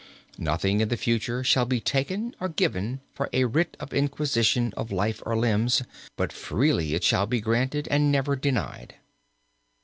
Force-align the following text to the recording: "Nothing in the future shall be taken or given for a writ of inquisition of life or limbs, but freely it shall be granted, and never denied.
"Nothing 0.39 0.79
in 0.81 0.89
the 0.89 0.97
future 0.97 1.43
shall 1.43 1.65
be 1.67 1.79
taken 1.79 2.35
or 2.39 2.49
given 2.49 3.01
for 3.13 3.29
a 3.33 3.45
writ 3.45 3.77
of 3.79 3.93
inquisition 3.93 4.73
of 4.75 4.91
life 4.91 5.21
or 5.27 5.37
limbs, 5.37 5.83
but 6.17 6.33
freely 6.33 6.95
it 6.95 7.03
shall 7.03 7.27
be 7.27 7.39
granted, 7.39 7.87
and 7.91 8.11
never 8.11 8.35
denied. 8.35 8.95